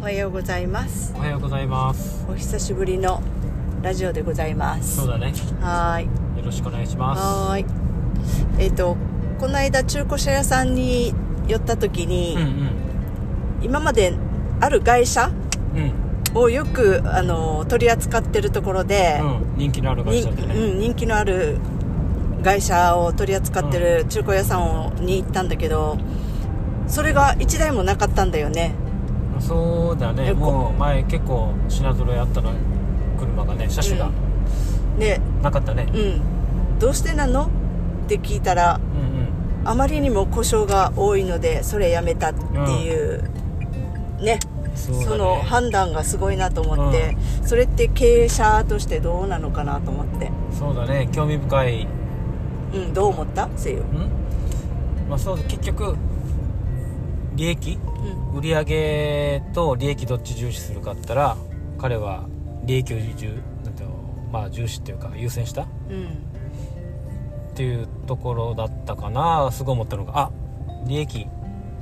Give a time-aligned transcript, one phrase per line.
[0.00, 1.12] おはようございます。
[1.14, 2.24] おはようございます。
[2.26, 3.22] お久しぶりの
[3.82, 4.96] ラジオでございます。
[4.96, 5.34] そうだね。
[5.60, 6.38] はーい。
[6.38, 7.20] よろしくお願いします。
[7.20, 7.66] はーい。
[8.58, 8.96] えっ、と
[9.38, 11.12] この間中古車屋さんに
[11.46, 12.70] 寄った時に、うん
[13.62, 14.14] 今まで
[14.60, 15.30] ある会社
[15.74, 15.82] うん。
[15.82, 15.92] うん
[16.32, 19.58] をよくあの取り扱ってるところで、うん。
[19.58, 20.54] 人気のある会に社でね。
[20.54, 21.58] うん、人気のある
[22.42, 25.98] 会社を取り扱ってる中古屋さんをに行ったんだけど
[26.86, 28.72] それが1台もなかったんだよね
[29.40, 30.32] そうだね。
[30.32, 32.52] もう前結構品揃えあったの
[33.18, 34.10] 車がね車種が。
[34.98, 35.86] でなかったね。
[35.92, 36.78] うん。
[36.78, 37.46] どうしてなの？
[37.46, 37.48] っ
[38.08, 38.80] て聞いたら
[39.62, 42.40] うんあまりにも故障が多いのでそれやめたって
[42.82, 43.22] いう、
[44.20, 44.38] ね。
[44.38, 44.38] ね。
[44.74, 50.30] その判断がすごいなと思って、それって経営者としてどうなのかなと思って。
[50.52, 51.08] そうだね。
[51.12, 51.88] 興味深い。
[52.72, 53.48] うんどう思った？
[53.56, 55.08] せよ、うん？
[55.10, 55.42] まあそうだ。
[55.44, 55.96] 結局
[57.40, 57.78] 利益？
[58.32, 58.38] うん。
[58.38, 61.36] 売上と利益どっち重視するかって言ったら
[61.78, 62.28] 彼は
[62.64, 63.02] 利益を重
[63.64, 65.62] なんていうのまあ重視っていうか優先した？
[65.62, 66.04] うん。
[67.52, 69.50] っていうところだったかな。
[69.52, 70.30] すごい思ったのがあ
[70.86, 71.26] 利益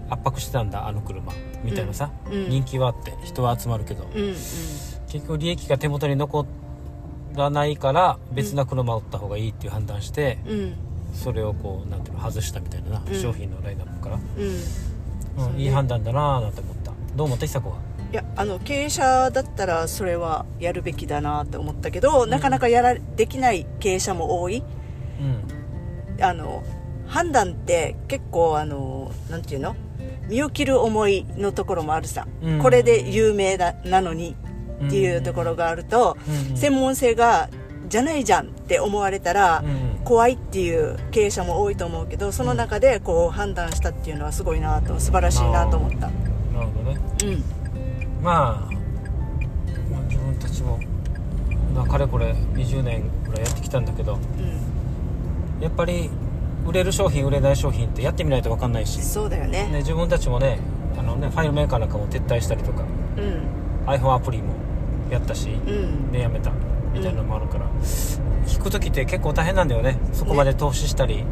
[0.08, 1.32] 圧迫してたんだあの車。
[1.64, 2.32] みたいなさ、うん。
[2.32, 2.50] うん。
[2.50, 4.34] 人気はあって人は集まるけど、うんうん。
[4.34, 6.46] 結局利益が手元に残
[7.34, 10.74] らないから別な車を売った方がいいっていう判断して、うん。
[11.12, 13.20] それをこうなんていうの外したみたいなな、うん。
[13.20, 14.18] 商品のラインナップから、
[15.46, 16.92] うんいい判断だなぁなんて思った。
[17.16, 17.46] どう思った？
[17.46, 17.76] 久子は？
[18.10, 24.62] いやあの経営者だったらそれはやるべきだなって思ったけど、なかなかやらできない経営者も多い。
[26.18, 26.24] うん。
[26.24, 26.62] あの
[27.06, 29.76] 判断って結構あのなんていうの？
[30.28, 32.58] 身を切る思いのところもあるさ、うん。
[32.62, 34.36] これで有名だなのに
[34.86, 36.50] っていうところがあると、うん。
[36.50, 36.56] うん。
[36.56, 37.48] 専門性が
[37.88, 45.96] じゃないじゃんって思われたら、うん怖いっていう経営者も多いと思うけどその中でこう判断したっていうのはすごいなと素晴らしいなと思った。
[45.98, 46.08] な
[46.62, 46.98] るほどね。
[47.24, 47.44] うん。
[48.22, 48.72] まあ、
[49.90, 50.80] まあ自分たちも、
[51.74, 55.62] まあ、かれこれ20年ぐらいやってきたんだけどうん。
[55.62, 56.08] やっぱり
[56.66, 59.68] 売れる商品売れない商品ってやってみないと分かんないし、そうだよね。
[59.68, 60.58] ね、自分たちもね
[60.98, 62.82] あのねファイルメーカーなんかも撤退したりとか
[63.18, 63.86] うん。
[63.86, 64.54] iPhone アプリも
[65.10, 66.10] やったし、うん。
[66.10, 66.50] でやめた
[66.92, 67.66] みたいなのもあるから、
[68.46, 69.98] 聞く時って結構大変なんだよね。
[70.12, 71.24] そこまで投資したり、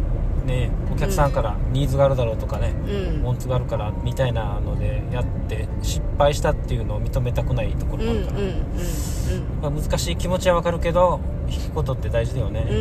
[0.46, 3.22] ね、お客さんからニーズがあるだろうとかね、うん。
[3.22, 12.66] 文句があるからみたいなのでやって失敗したっていうのを認めたくないところうんうんもあるから、うんまあ、難しい気持ちはわかるけど引くことって大事だよね。
[12.70, 12.76] うん。
[12.76, 12.80] う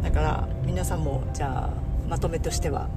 [0.00, 0.02] ん。
[0.02, 2.88] だから皆さんもじゃあまとめとしては。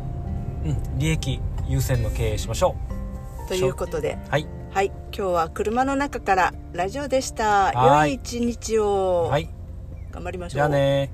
[0.66, 2.76] うん、うん利益優先の経営しましょ
[3.48, 4.18] ということで。
[4.28, 7.74] うはいはい今日は車の中からラジオでした。
[7.74, 8.12] はい。
[8.12, 9.28] 良い一日を。
[9.30, 9.50] はい。
[10.12, 10.58] 頑張りましょう。
[10.58, 11.12] じゃあね